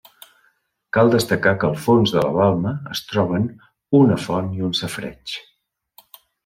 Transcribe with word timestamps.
Cal 0.97 1.11
destacar 1.15 1.53
que 1.63 1.67
al 1.67 1.75
fons 1.83 2.15
de 2.15 2.23
la 2.27 2.33
balma 2.39 2.73
es 2.97 3.05
troben 3.13 3.47
una 4.03 4.21
font 4.27 4.53
i 4.61 4.69
un 4.71 4.77
safareig. 4.83 5.41